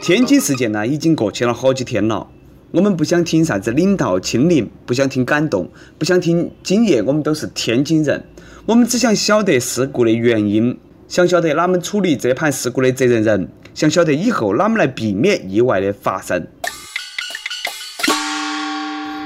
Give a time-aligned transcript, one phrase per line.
[0.00, 2.28] 天津事件呢，已经过去了好几天了。
[2.70, 8.24] 我们不想听啥子领导亲临，不想听感动，不想听今夜我们都是天津人。
[8.66, 10.78] 我们只想晓得事故的原因，
[11.08, 16.46] 想晓得哪们处理这盘事故的责任人，想晓得以后哪们来避免意外的发生。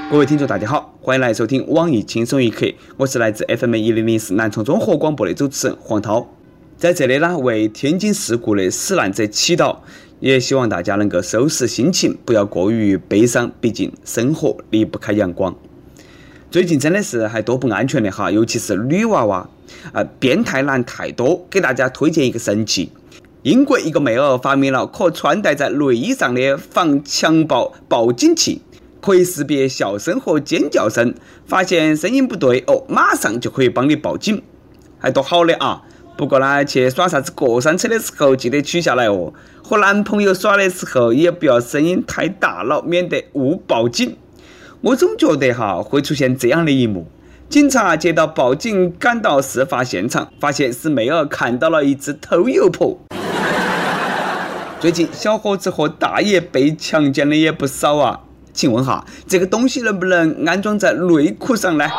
[0.09, 2.67] 各位听众，大家好，欢迎来收听网易轻松一刻，
[2.97, 6.27] 我是来自 FM 一零零四南充综合广播的主持人黄涛，
[6.83, 9.77] 在这里呢，为天津事故的死难者祈祷，
[10.19, 15.55] 也希望大家能够收拾心情，不要过于悲伤，毕竟生活离不开阳光。
[16.51, 19.49] 最近真的是还多不安全的哈，尤其是女娃娃，
[19.93, 21.47] 啊，变态男太多。
[21.49, 22.91] 给大家推荐一个神器，
[23.43, 28.61] 英国一个妹儿发明了可穿戴在内衣上的防强暴报警器。
[28.99, 34.43] 可以识别笑声和尖叫声，发现声音不对哦，马上就可以帮你报警，
[34.99, 35.83] 还多好的啊！
[36.15, 39.33] 不过呢，去耍啥子过山车的时候记得取下来哦。
[39.63, 44.15] 和男朋友耍的时候也不要声音太大了，免得误报警。
[44.81, 47.07] 我总觉得哈会出现这样的一幕：
[47.49, 52.99] 警察接到报警，赶到事发现场，发现是妹儿看到了一只偷油婆。
[54.79, 58.19] 最近小伙子和大爷被强奸的也不少啊。
[58.53, 61.89] 请问哈，这个东西能不能安装在内裤上呢？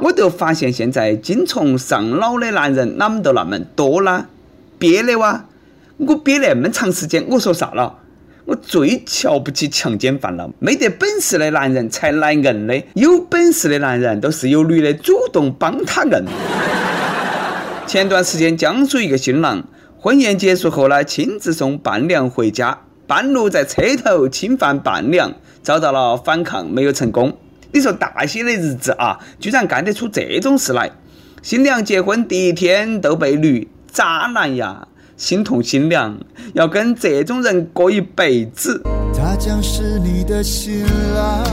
[0.00, 4.26] 我就发现现在精虫上脑的男人哪么都那么多呢，
[4.78, 5.44] 憋的哇！
[5.98, 7.98] 我憋那么长时间，我说啥了？
[8.44, 16.24] 我最瞧不起强奸犯了，没得本事的男人才来硬的，有本事的男人都是有女的主动帮他硬。
[17.86, 19.62] 前段时间，江苏一个新郎
[19.98, 22.80] 婚宴结束后呢，亲自送伴娘回家。
[23.06, 27.36] 半路在车头侵犯伴娘，遭到了反抗，没有成功。
[27.74, 30.90] 你说大些的日子啊，居然干得出这种事来！
[31.40, 34.86] 新娘结婚第一天都被绿，渣男呀！
[35.16, 36.18] 心痛新娘，
[36.52, 38.82] 要跟这种人过一辈子。
[39.14, 41.44] 他将是你的新郎，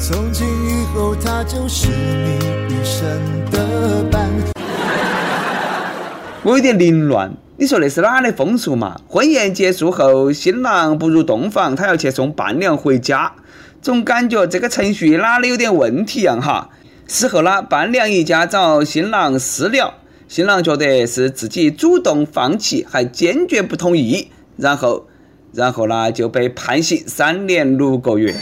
[0.00, 3.06] 从今以后他就是你一生
[3.52, 4.28] 的伴。
[6.42, 7.32] 我有点凌乱。
[7.56, 8.98] 你说那是哪的风俗嘛？
[9.06, 13.30] 婚宴结束后，新郎不入洞房，他要去送伴娘回家，
[13.82, 16.70] 总感觉这个程序哪里有点问题样哈。
[17.06, 19.94] 事后呢，伴娘一家找新郎私了，
[20.28, 25.06] 新郎觉得是自己主动放弃，还坚决不同意，然后，
[25.52, 28.34] 然后呢就被判刑三年六个月。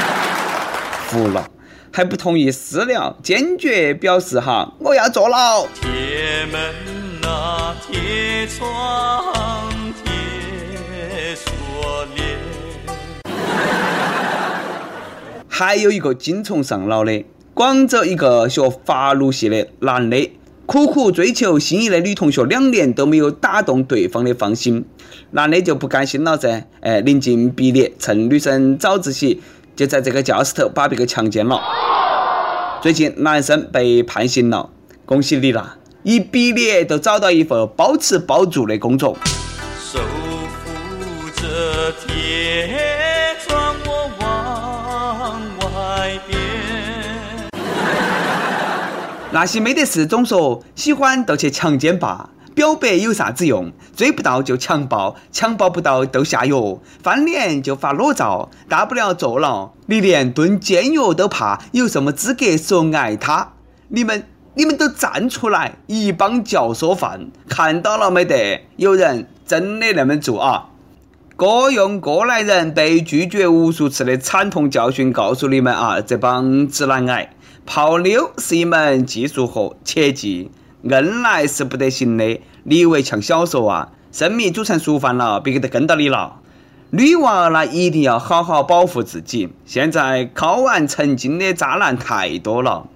[1.08, 1.48] 服了，
[1.92, 5.66] 还不同意私了，坚决表示哈，我要坐牢。
[5.80, 6.60] 铁门。
[7.28, 9.34] 那铁窗
[10.04, 11.52] 铁锁
[12.14, 12.38] 链，
[15.58, 17.24] 还有一个精虫上脑的，
[17.54, 20.30] 广州一个学法律系的男的，
[20.66, 24.84] 苦苦追求心仪的女同学两年都没有打动对方的芳心，
[25.30, 29.40] 男的就不甘心了噻，哎，临近毕业，趁女生早自习，
[29.74, 31.58] 就在这个教室头把别个强奸了。
[32.82, 34.68] 最近男生被判刑了，
[35.06, 35.78] 恭喜你啦！
[36.02, 39.16] 一毕业就找到一份包吃包住的工作。
[39.80, 39.98] 守
[49.32, 53.72] 那些没得事总说喜欢就去强奸吧，表白有啥子用？
[53.94, 59.70] 追不到就强暴，强暴不到都下药，翻脸就发裸照，大不了坐牢。
[59.86, 63.52] 你连蹲监狱都怕，有什么资格说爱他？
[63.88, 64.24] 你们？
[64.54, 68.62] 你们都站出来，一帮教唆犯，看到了没得？
[68.76, 70.68] 有人真的那么做啊？
[71.36, 77.34] 各用各来人被拒绝无数次的惨痛教训，告诉你们啊，这帮直男癌，
[77.66, 80.52] 泡妞是一门技术活，切记，
[80.84, 82.40] 硬来是不得行的。
[82.62, 83.88] 你以为像小说啊？
[84.12, 86.36] 生米煮成熟饭了，别个都跟到你了。
[86.90, 89.52] 女娃儿呢，一定要好好保护自己。
[89.66, 92.86] 现在考完成精的渣男太多了。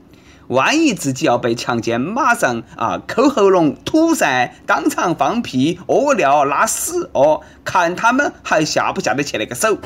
[0.46, 9.76] 万一自己要被强奸，马上啊抠喉咙、吐噻，当场放屁、屙尿、拉屎哦，看他们还下不下得去那个手。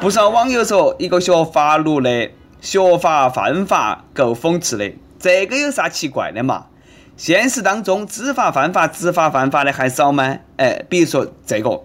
[0.00, 2.30] 不少网友说，一个学法律的
[2.60, 4.92] 学法犯法，够讽刺的。
[5.18, 6.66] 这个有啥奇怪的嘛？
[7.16, 10.38] 现实当中，知法犯法、执法犯法的还少吗？
[10.56, 11.82] 哎，比如说这个，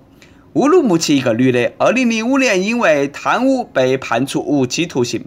[0.54, 5.26] 乌鲁木齐一个女的，二零零五年因为贪污被判处无期徒刑。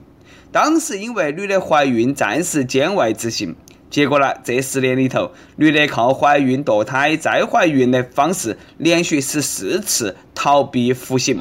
[0.52, 3.56] 当时因为女的怀孕，暂时监外执行。
[3.90, 11.40] 结果呢，这十年里头，女的靠怀孕、堕胎、再怀孕的方式，连续十四次逃避服刑，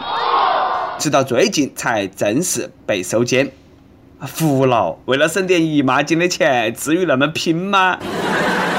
[0.97, 3.51] 直到最近才正式被收监。
[4.27, 7.97] 服了，为了省点姨妈巾的钱，至于那么拼吗？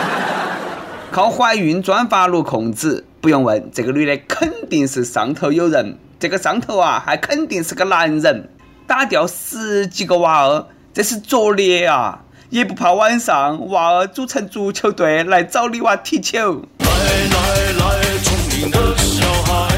[1.13, 5.99] 靠怀孕钻发路控制，不用问，这个女的肯定是上头有人。
[6.19, 8.49] 这个上头啊，还肯定是个男人，
[8.87, 12.21] 打掉十几个娃儿，这是作孽啊！
[12.51, 16.63] 也不怕晚上娃儿组成足球队来找你娃踢球。
[16.79, 19.69] 来来来，聪明的小孩。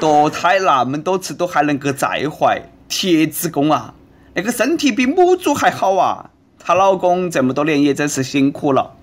[0.00, 3.94] 堕胎那么多次都还能够再怀，铁子功啊！
[4.34, 6.30] 那个身体比母猪还好啊！
[6.58, 8.94] 她老公这么多年也真是辛苦了。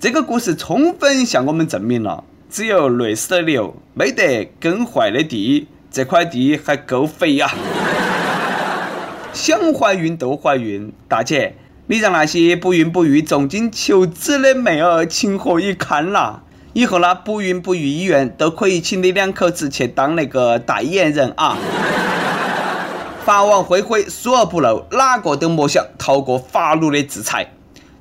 [0.00, 7.50] 这个故事充分向我们证明了，只有累死的牛，没得耕坏的地，这块地还够肥呀！
[9.32, 11.56] 想怀孕都怀孕，大姐，
[11.86, 16.40] 你让那些不孕不育、重金求子的妹儿情何以堪呐？
[16.72, 21.56] 以后呢不孕不育医院都可以请你两口子去当那个代言人啊！
[23.24, 27.54] 法网恢恢，疏而不漏，哪个都莫想逃过法律的制裁。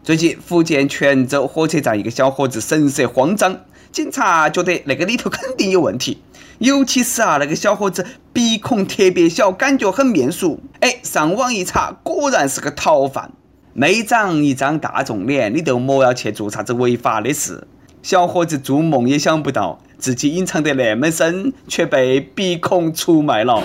[0.03, 6.21] 最近，福建泉州火车站一个小伙子神色慌张，警察觉得那个里头肯定有问题。
[6.59, 10.59] 尤其是啊，那个小伙子鼻孔特别小，感觉很面熟。
[10.81, 13.31] 哎，上网一查，果然是个逃犯。
[13.71, 17.65] 没长一张大众脸，你都莫要去做啥子违法的事。
[18.01, 23.63] 小伙子做梦也想不到，自己隐藏得那么深，却被鼻孔出卖了。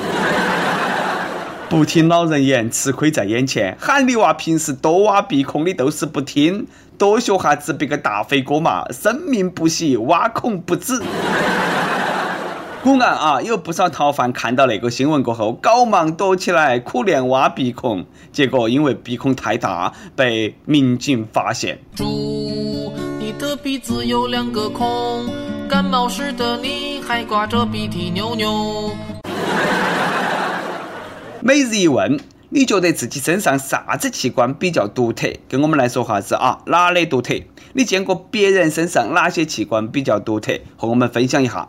[1.68, 3.76] 不听老人言，吃亏在眼前。
[3.78, 6.66] 喊你娃平时多挖鼻孔，你都是不听。
[6.96, 10.98] 多学下子别个大飞哥嘛，生命不息，挖孔不止。
[12.82, 18.06] 古岸啊，有不少逃犯看到那个新闻过后，赶忙躲起来，苦练挖鼻孔。
[18.32, 21.78] 结果因为鼻孔太大，被民警发现。
[21.94, 25.28] 猪，你的鼻子有两个孔，
[25.68, 28.90] 感冒时的你还挂着鼻涕牛牛。
[31.40, 32.18] 每日一问，
[32.48, 35.28] 你觉得自己身上啥子器官比较独特？
[35.48, 37.40] 跟我们来说下子啊，哪里独特？
[37.74, 40.60] 你见过别人身上哪些器官比较独特？
[40.76, 41.68] 和我们分享一下。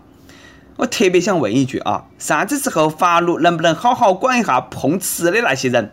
[0.77, 5.91] 我特别想问一句啊，啥子时候法律能不能好好管一下碰瓷的那些人？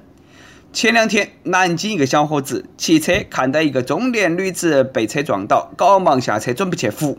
[0.73, 7.19] 前两天，南京一个小伙子骑车看到一个中年女子被车撞倒，赶忙下车准备去扶，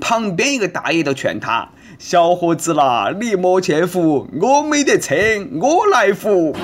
[0.00, 1.68] 旁边一个大爷都劝他。
[1.98, 5.16] 小伙子啦，你莫去扶，我没得车，
[5.60, 6.54] 我来扶。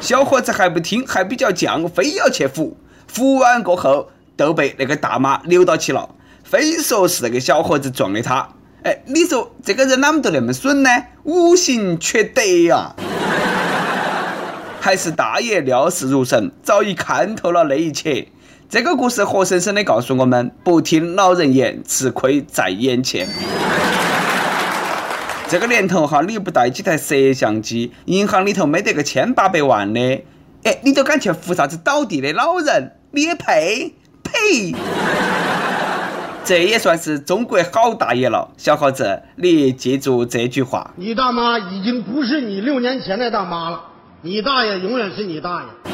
[0.00, 2.76] 小伙子还不听，还比较犟，非要去扶。
[3.06, 6.10] 扶完过后，都被那个大妈扭到起了，
[6.42, 8.48] 非说是那个小伙子撞的他。
[8.82, 10.90] 哎，你说这个人哪么都那么损呢？
[11.22, 12.96] 五行缺德呀！
[14.80, 18.26] 还是大爷料事如神，早已看透了那一切。
[18.72, 23.28] 这个故事活生生的告诉我们：不听老人言，吃亏在眼前。
[25.46, 30.24] 这个年头哈，你不带几台摄像机，银行里头没得个千八百万的，
[30.64, 32.96] 哎，你都敢去扶啥子倒地的老人？
[33.10, 33.92] 你也配？
[34.22, 34.74] 呸！
[36.42, 40.92] 这也算是中国好大爷了，小伙子，你记住这句话。
[40.96, 43.82] 你大妈已经不是你六年前的大妈了，
[44.22, 45.92] 你大爷永远是你大爷。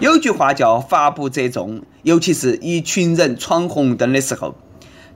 [0.00, 4.54] 有句话叫“法不责众”，尤其是一群人闯红灯的时候。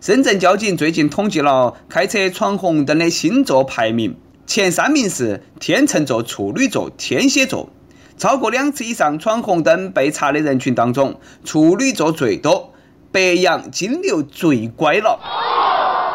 [0.00, 7.70] 深圳交警最近统计了开车闯红灯的星座排名，前三名是天秤座、处女座、天蝎座。
[8.18, 12.74] 超过两次以上闯红灯被查的人群当中，处女座最多，
[13.12, 15.20] 白羊、金牛最乖了。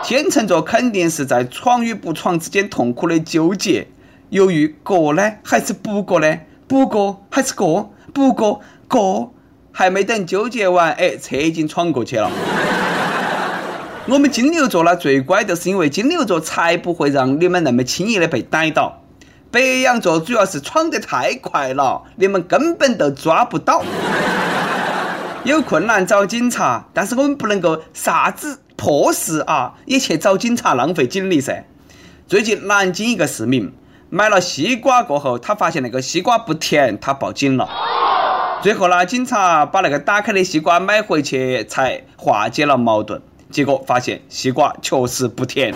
[0.03, 3.88] 天秤座肯定是在闯与不闯之间痛苦的纠结，
[4.30, 6.38] 犹豫过呢还是不过呢？
[6.68, 7.94] 不过还是过？
[8.14, 9.34] 不过过，
[9.72, 12.30] 还没等纠结完，哎，车已经闯过去了。
[14.08, 19.02] 我们金牛座呢最乖，就是因为金牛座才不会让你们那么轻易的被逮到。
[19.50, 23.84] 白羊座主要是闯得太快了，你们根本都抓不到。
[25.46, 31.66] 有困难找警察，但是我们不能够啥子破事啊也去找警察，浪费精力噻。
[32.28, 33.72] 最近南京一个市民
[34.10, 37.68] 买了西瓜过后，他发现那个西瓜不甜，他报警了。
[38.62, 43.22] 最后呢，警察把那个打开的西瓜买回去，才化解了矛盾。
[43.52, 45.74] 结果发现西瓜确实不甜。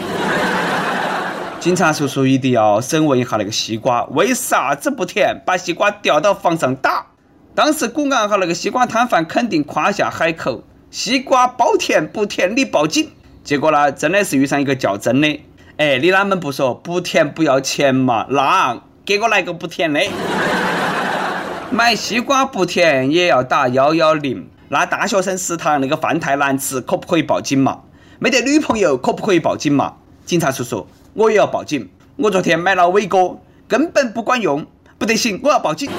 [1.59, 7.07] 警察叔叔一定要审问一下那个西瓜为啥子不甜，把西瓜吊到房上打。
[7.53, 13.11] 当时公安和那个西瓜摊贩肯定夸下海口，西瓜包甜不甜你报警。
[13.43, 15.41] 结果呢，真的是遇上一个较真的。
[15.77, 18.25] 哎，你哪们不说不甜不要钱嘛？
[18.29, 20.01] 那给我来个不甜的。
[21.71, 27.79] 买西瓜不甜也要打幺幺零，那大学生食堂那个饭太难吃，可不可以报警嘛？
[28.19, 29.93] 没得女朋友可不可以报警嘛？
[30.25, 31.89] 警察叔叔，我也要报警。
[32.17, 34.67] 我昨天买了伟哥，根本不管用，
[34.99, 35.89] 不得行，我要报警。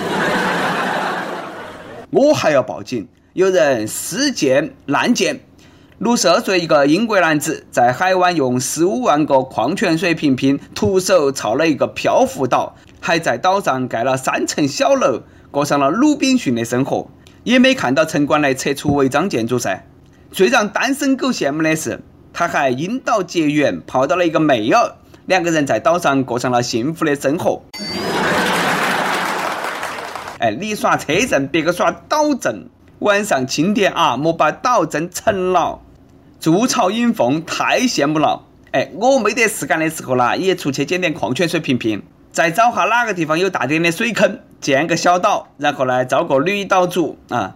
[2.11, 5.41] 我还要报警，有人私建滥建。
[6.03, 17.07] 六十二岁一个英国男子在海湾用十五万个矿泉水瓶瓶徒手造了一个漂浮岛，还在岛上盖了三层小楼，过上了鲁滨逊的生活，
[17.45, 19.87] 也没看到城管来拆除违章建筑噻。
[20.33, 22.01] 最让单身狗羡慕的是，
[22.33, 27.63] 他还因岛结缘，泡到了一个妹儿，两个人在岛上过上了幸福的生活。
[30.41, 32.69] 哎，你耍车震，别个耍岛震。
[32.99, 35.79] 晚上轻点啊，莫把岛震沉了。
[36.43, 38.43] 筑巢引凤，太羡慕了。
[38.73, 47.55] 哎，我没得事干的时候啦，也出去捡点矿泉水瓶瓶，再找下哪个地方有大点的水坑，建个小岛，然后呢，招个女岛主啊，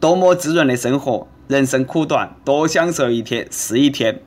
[0.00, 1.26] 多么滋润的生活。
[1.48, 4.20] 人生苦短，多享受一天是一天。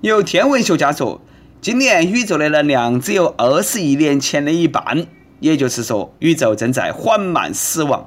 [0.00, 1.20] 有天文学家说，
[1.60, 5.06] 今年宇宙的能量只有二十亿年前的一半，
[5.40, 8.06] 也就是说，宇宙正在缓慢死亡。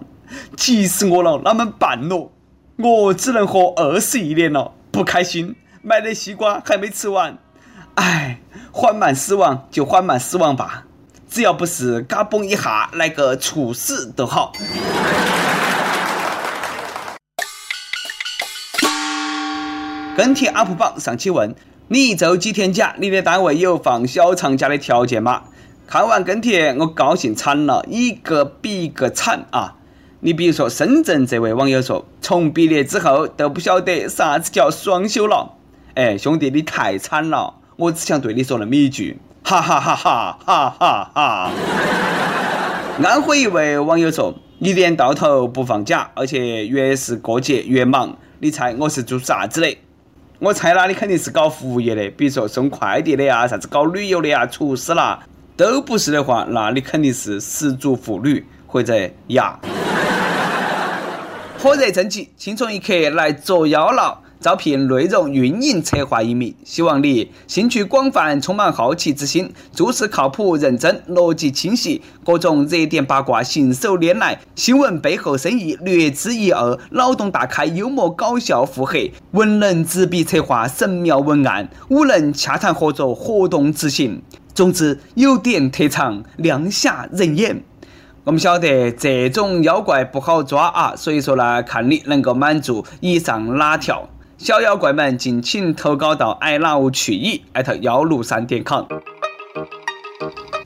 [0.58, 2.32] 急死我了，那么办咯？
[2.78, 5.58] 我只能活二十亿年了，不开心。
[5.82, 7.38] 买的西瓜还没吃完，
[7.96, 8.40] 唉，
[8.72, 10.86] 缓慢死亡就缓慢死亡吧，
[11.30, 14.54] 只要不是嘎嘣一下来个猝死都好。
[20.16, 21.54] 跟帖 UP 榜上期问：
[21.90, 22.96] 你一周几天假？
[22.98, 25.44] 你的单位有放小长假的条件吗？
[25.86, 29.75] 看完跟帖，我高兴惨了，一个比一个惨啊！
[30.26, 35.54] 你比如说深圳这位网友说，从毕业之后都不晓得啥子叫双休了。
[35.94, 37.54] 哎，兄弟，你太惨了！
[37.76, 41.52] 我只想对你说那么一句：哈哈哈哈哈哈哈！
[43.04, 48.18] 安徽一位网友说，一年到头不放假，而且越是过节越忙。
[48.40, 49.78] 你猜我是做啥子的？
[50.40, 55.20] 我猜啦，你肯定是搞服务业的，比如说送快递的呀，啥子搞旅游的呀，厨师啦，
[55.56, 58.44] 都不是的话，那你肯定是失足妇女
[58.76, 58.94] 或者
[59.28, 59.58] 呀。
[61.58, 64.20] 火热征集，轻松一刻来捉妖了。
[64.42, 84.22] 招聘内容运营策划一名，希望你兴趣广泛，充满好奇之心，做事靠谱认真，逻辑清晰，各种热点八卦信手拈来，新闻背后深意略知一二，脑洞大开，幽默搞笑腹黑，文能执笔策划神妙文案，武能洽谈合作活动执行。
[84.54, 87.64] 总之，有点特长，亮瞎人眼。
[88.26, 94.10] 我们晓得这种妖怪不好抓啊，所以说呢，看你能够满足以上哪条。
[94.40, 98.86] 小妖怪们，敬请投稿到 i love 去矣艾特幺六三点 com。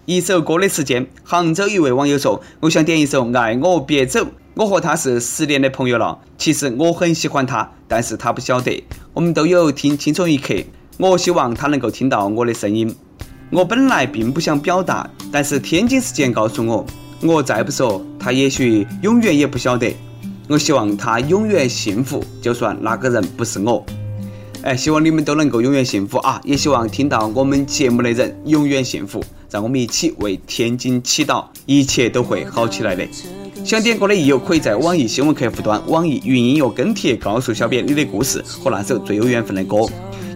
[0.06, 4.22] 一首歌的时间，杭州一位网友说：“我想点一首《爱我别走》，
[4.56, 6.18] 我和他是十年的朋友了。
[6.38, 8.82] 其实我很喜欢他，但是他不晓得。
[9.13, 10.56] 我们都有听轻松一刻，
[10.98, 12.96] 我希望他能够听到我的声音。
[13.51, 16.86] 我本来并不想表达，但是天津时间告诉我，
[17.22, 19.96] 我再不说，他也许永远也不晓得。”
[20.48, 23.86] 我希望他永远幸福，就算那个人不是我。
[24.64, 26.42] 哎，希望你们都能够永远幸福啊！
[26.44, 29.24] 也希望听到我们节目的人永远幸福。
[29.52, 33.08] 让我们一起为天津祈祷，一切都会好起来的。
[33.64, 39.78] 想点歌的益友可以在网易新闻客户端、网易云音乐跟帖告诉小编你的故事和那首最有缘分的歌。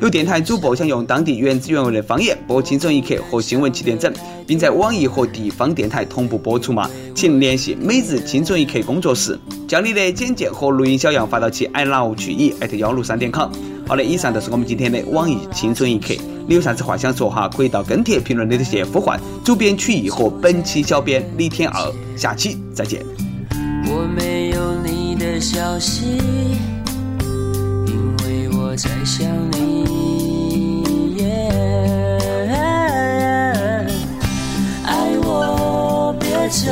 [0.03, 4.11] 有电台主播想用当地原汁原味的方言播《轻松一刻》和新闻七点整，
[4.45, 6.89] 并在网易和地方电台同步播出吗？
[7.15, 13.49] 请联系每日轻松一刻工作室，将你的简介和录音小样发到其 i love 去以艾特幺六三点 com。
[13.87, 16.13] 好的，以上就是我们今天的网易轻松一刻。
[16.49, 17.47] 你有啥子话想说哈？
[17.47, 21.93] 可以到跟帖评论里头去呼唤主编曲艺和本期小编李天二。
[22.17, 23.01] 下期再见。
[23.85, 26.17] 我没有你的消息，
[28.73, 31.21] 我在想你。
[34.83, 36.71] 爱我别走，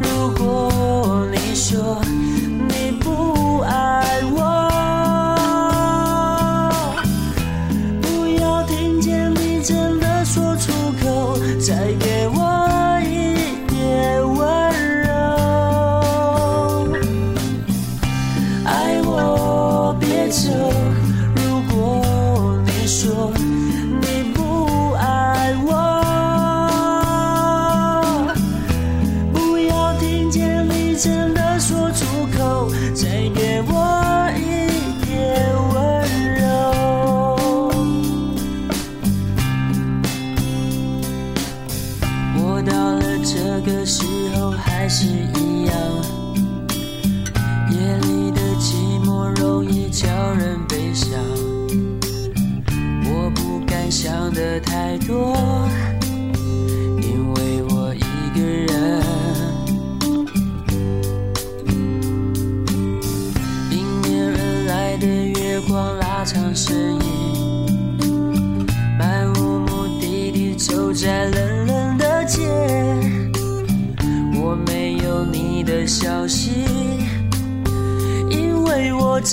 [0.00, 2.02] 如果你说。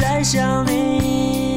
[0.10, 1.49] 爱上你。